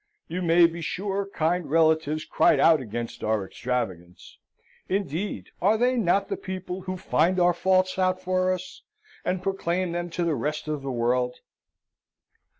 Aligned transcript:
You 0.27 0.41
may 0.41 0.65
be 0.65 0.81
sure 0.81 1.29
kind 1.31 1.69
relatives 1.69 2.25
cried 2.25 2.59
out 2.59 2.81
against 2.81 3.23
our 3.23 3.45
extravagance; 3.45 4.39
indeed, 4.89 5.51
are 5.61 5.77
they 5.77 5.95
not 5.95 6.27
the 6.27 6.37
people 6.37 6.81
who 6.81 6.97
find 6.97 7.39
our 7.39 7.53
faults 7.53 7.99
out 7.99 8.19
for 8.19 8.51
us, 8.51 8.81
and 9.23 9.43
proclaim 9.43 9.91
them 9.91 10.09
to 10.09 10.23
the 10.23 10.33
rest 10.33 10.67
of 10.67 10.81
the 10.81 10.89
world? 10.91 11.35